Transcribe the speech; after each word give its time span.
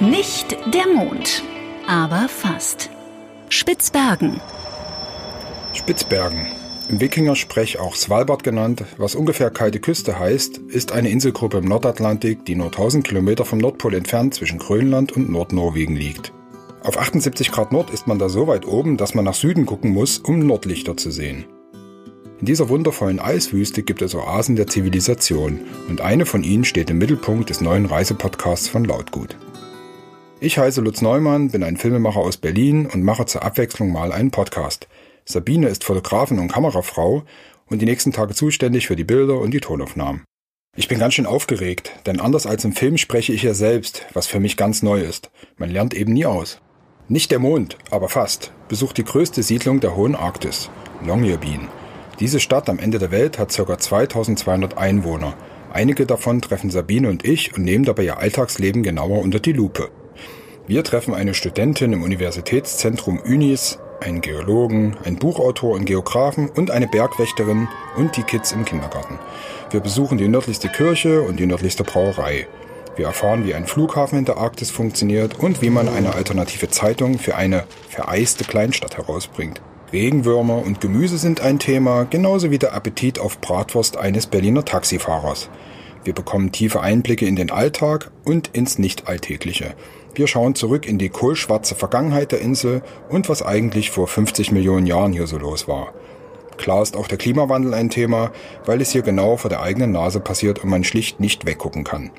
Nicht 0.00 0.56
der 0.74 0.88
Mond, 0.92 1.44
aber 1.86 2.28
fast. 2.28 2.90
Spitzbergen. 3.48 4.40
Spitzbergen, 5.72 6.46
im 6.88 7.00
Wikinger-Sprech 7.00 7.78
auch 7.78 7.94
Svalbard 7.94 8.42
genannt, 8.42 8.84
was 8.98 9.14
ungefähr 9.14 9.50
kalte 9.50 9.78
Küste 9.78 10.18
heißt, 10.18 10.58
ist 10.58 10.90
eine 10.90 11.10
Inselgruppe 11.10 11.58
im 11.58 11.66
Nordatlantik, 11.66 12.44
die 12.44 12.56
nur 12.56 12.66
1000 12.66 13.06
Kilometer 13.06 13.44
vom 13.44 13.58
Nordpol 13.58 13.94
entfernt 13.94 14.34
zwischen 14.34 14.58
Grönland 14.58 15.12
und 15.12 15.30
Nordnorwegen 15.30 15.94
liegt. 15.94 16.32
Auf 16.82 16.98
78 16.98 17.52
Grad 17.52 17.70
Nord 17.70 17.90
ist 17.90 18.08
man 18.08 18.18
da 18.18 18.28
so 18.28 18.48
weit 18.48 18.66
oben, 18.66 18.96
dass 18.96 19.14
man 19.14 19.24
nach 19.24 19.34
Süden 19.34 19.64
gucken 19.64 19.92
muss, 19.92 20.18
um 20.18 20.40
Nordlichter 20.40 20.96
zu 20.96 21.12
sehen. 21.12 21.44
In 22.40 22.46
dieser 22.46 22.68
wundervollen 22.68 23.20
Eiswüste 23.20 23.84
gibt 23.84 24.02
es 24.02 24.14
Oasen 24.16 24.56
der 24.56 24.66
Zivilisation 24.66 25.60
und 25.88 26.00
eine 26.00 26.26
von 26.26 26.42
ihnen 26.42 26.64
steht 26.64 26.90
im 26.90 26.98
Mittelpunkt 26.98 27.48
des 27.48 27.60
neuen 27.60 27.86
Reisepodcasts 27.86 28.68
von 28.68 28.84
Lautgut. 28.84 29.36
Ich 30.40 30.58
heiße 30.58 30.80
Lutz 30.80 31.00
Neumann, 31.00 31.50
bin 31.50 31.62
ein 31.62 31.76
Filmemacher 31.76 32.20
aus 32.20 32.36
Berlin 32.36 32.86
und 32.86 33.02
mache 33.02 33.24
zur 33.24 33.44
Abwechslung 33.44 33.92
mal 33.92 34.12
einen 34.12 34.30
Podcast. 34.30 34.88
Sabine 35.24 35.68
ist 35.68 35.84
Fotografin 35.84 36.38
und 36.38 36.48
Kamerafrau 36.48 37.22
und 37.66 37.80
die 37.80 37.86
nächsten 37.86 38.12
Tage 38.12 38.34
zuständig 38.34 38.88
für 38.88 38.96
die 38.96 39.04
Bilder 39.04 39.38
und 39.38 39.52
die 39.52 39.60
Tonaufnahmen. 39.60 40.24
Ich 40.76 40.88
bin 40.88 40.98
ganz 40.98 41.14
schön 41.14 41.24
aufgeregt, 41.24 41.92
denn 42.04 42.20
anders 42.20 42.46
als 42.46 42.64
im 42.64 42.72
Film 42.72 42.98
spreche 42.98 43.32
ich 43.32 43.44
ja 43.44 43.54
selbst, 43.54 44.04
was 44.12 44.26
für 44.26 44.40
mich 44.40 44.56
ganz 44.56 44.82
neu 44.82 45.00
ist. 45.00 45.30
Man 45.56 45.70
lernt 45.70 45.94
eben 45.94 46.12
nie 46.12 46.26
aus. 46.26 46.60
Nicht 47.08 47.30
der 47.30 47.38
Mond, 47.38 47.78
aber 47.90 48.08
fast, 48.08 48.52
besucht 48.68 48.98
die 48.98 49.04
größte 49.04 49.42
Siedlung 49.42 49.78
der 49.78 49.94
Hohen 49.94 50.16
Arktis, 50.16 50.68
Longyearbyen. 51.06 51.68
Diese 52.18 52.40
Stadt 52.40 52.68
am 52.68 52.80
Ende 52.80 52.98
der 52.98 53.12
Welt 53.12 53.38
hat 53.38 53.54
ca. 53.54 53.78
2200 53.78 54.76
Einwohner. 54.76 55.36
Einige 55.72 56.06
davon 56.06 56.40
treffen 56.40 56.70
Sabine 56.70 57.08
und 57.08 57.24
ich 57.24 57.54
und 57.54 57.62
nehmen 57.62 57.84
dabei 57.84 58.04
ihr 58.04 58.18
Alltagsleben 58.18 58.82
genauer 58.82 59.20
unter 59.20 59.38
die 59.38 59.52
Lupe. 59.52 59.90
Wir 60.66 60.82
treffen 60.82 61.12
eine 61.12 61.34
Studentin 61.34 61.92
im 61.92 62.02
Universitätszentrum 62.02 63.20
Unis, 63.20 63.78
einen 64.00 64.22
Geologen, 64.22 64.96
einen 65.04 65.16
Buchautor 65.16 65.74
und 65.74 65.84
Geografen 65.84 66.48
und 66.48 66.70
eine 66.70 66.88
Bergwächterin 66.88 67.68
und 67.98 68.16
die 68.16 68.22
Kids 68.22 68.52
im 68.52 68.64
Kindergarten. 68.64 69.18
Wir 69.70 69.80
besuchen 69.80 70.16
die 70.16 70.26
nördlichste 70.26 70.70
Kirche 70.70 71.20
und 71.20 71.38
die 71.38 71.44
nördlichste 71.44 71.84
Brauerei. 71.84 72.46
Wir 72.96 73.04
erfahren, 73.04 73.44
wie 73.44 73.52
ein 73.54 73.66
Flughafen 73.66 74.18
in 74.18 74.24
der 74.24 74.38
Arktis 74.38 74.70
funktioniert 74.70 75.38
und 75.38 75.60
wie 75.60 75.68
man 75.68 75.86
eine 75.86 76.14
alternative 76.14 76.70
Zeitung 76.70 77.18
für 77.18 77.36
eine 77.36 77.64
vereiste 77.90 78.44
Kleinstadt 78.44 78.96
herausbringt. 78.96 79.60
Regenwürmer 79.92 80.64
und 80.64 80.80
Gemüse 80.80 81.18
sind 81.18 81.42
ein 81.42 81.58
Thema, 81.58 82.04
genauso 82.04 82.50
wie 82.50 82.58
der 82.58 82.72
Appetit 82.72 83.18
auf 83.18 83.38
Bratwurst 83.38 83.98
eines 83.98 84.26
Berliner 84.26 84.64
Taxifahrers. 84.64 85.50
Wir 86.04 86.12
bekommen 86.12 86.52
tiefe 86.52 86.80
Einblicke 86.80 87.26
in 87.26 87.34
den 87.34 87.50
Alltag 87.50 88.10
und 88.24 88.50
ins 88.52 88.78
Nicht-Alltägliche. 88.78 89.74
Wir 90.14 90.26
schauen 90.26 90.54
zurück 90.54 90.86
in 90.86 90.98
die 90.98 91.08
kohlschwarze 91.08 91.74
Vergangenheit 91.74 92.30
der 92.30 92.40
Insel 92.40 92.82
und 93.08 93.28
was 93.28 93.42
eigentlich 93.42 93.90
vor 93.90 94.06
50 94.06 94.52
Millionen 94.52 94.86
Jahren 94.86 95.12
hier 95.12 95.26
so 95.26 95.38
los 95.38 95.66
war. 95.66 95.94
Klar 96.58 96.82
ist 96.82 96.96
auch 96.96 97.08
der 97.08 97.18
Klimawandel 97.18 97.74
ein 97.74 97.90
Thema, 97.90 98.30
weil 98.66 98.80
es 98.80 98.92
hier 98.92 99.02
genau 99.02 99.36
vor 99.38 99.48
der 99.48 99.62
eigenen 99.62 99.92
Nase 99.92 100.20
passiert 100.20 100.62
und 100.62 100.70
man 100.70 100.84
schlicht 100.84 101.20
nicht 101.20 101.46
weggucken 101.46 101.84
kann. 101.84 102.10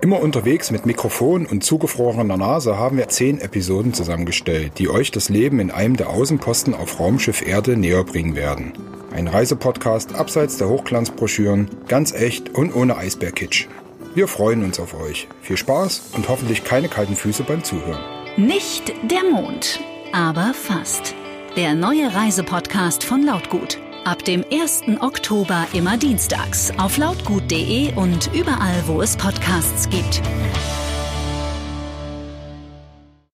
Immer 0.00 0.20
unterwegs 0.20 0.70
mit 0.70 0.86
Mikrofon 0.86 1.46
und 1.46 1.64
zugefrorener 1.64 2.36
Nase 2.36 2.78
haben 2.78 2.98
wir 2.98 3.08
zehn 3.08 3.40
Episoden 3.40 3.94
zusammengestellt, 3.94 4.72
die 4.78 4.88
euch 4.88 5.10
das 5.10 5.28
Leben 5.28 5.60
in 5.60 5.70
einem 5.70 5.96
der 5.96 6.10
Außenposten 6.10 6.74
auf 6.74 7.00
Raumschiff 7.00 7.46
Erde 7.46 7.76
näher 7.76 8.04
bringen 8.04 8.36
werden. 8.36 8.72
Ein 9.10 9.26
Reisepodcast 9.26 10.14
abseits 10.14 10.58
der 10.58 10.68
Hochglanzbroschüren, 10.68 11.68
ganz 11.88 12.12
echt 12.12 12.54
und 12.54 12.74
ohne 12.74 12.96
Eisbärkitsch. 12.96 13.66
Wir 14.14 14.28
freuen 14.28 14.64
uns 14.64 14.78
auf 14.80 14.94
euch. 14.94 15.28
Viel 15.42 15.56
Spaß 15.56 16.10
und 16.14 16.28
hoffentlich 16.28 16.64
keine 16.64 16.88
kalten 16.88 17.16
Füße 17.16 17.42
beim 17.42 17.64
Zuhören. 17.64 18.00
Nicht 18.36 18.92
der 19.10 19.24
Mond, 19.30 19.80
aber 20.12 20.52
fast. 20.54 21.14
Der 21.56 21.74
neue 21.74 22.14
Reisepodcast 22.14 23.02
von 23.02 23.24
Lautgut. 23.24 23.78
Ab 24.04 24.24
dem 24.24 24.44
1. 24.50 25.00
Oktober 25.00 25.66
immer 25.72 25.96
dienstags 25.96 26.72
auf 26.78 26.96
lautgut.de 26.98 27.94
und 27.94 28.30
überall, 28.34 28.82
wo 28.86 29.02
es 29.02 29.16
Podcasts 29.16 29.88
gibt. 29.88 30.22